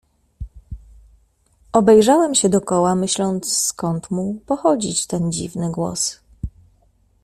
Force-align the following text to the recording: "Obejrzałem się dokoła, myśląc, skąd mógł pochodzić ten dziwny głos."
"Obejrzałem 1.73 2.35
się 2.35 2.49
dokoła, 2.49 2.95
myśląc, 2.95 3.53
skąd 3.57 4.11
mógł 4.11 4.39
pochodzić 4.39 5.07
ten 5.07 5.31
dziwny 5.31 5.71
głos." 5.71 6.19